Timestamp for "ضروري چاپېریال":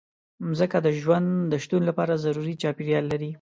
2.25-3.05